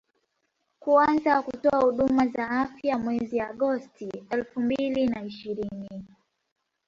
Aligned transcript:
kuanza 0.79 1.41
kutoa 1.41 1.79
huduma 1.81 2.27
za 2.27 2.49
afya 2.49 2.97
mwezi 2.97 3.39
agosti 3.39 4.11
elfu 4.29 4.59
mbili 4.61 5.07
na 5.07 5.23
ishirini 5.23 6.05